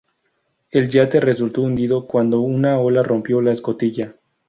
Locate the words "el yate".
0.71-1.19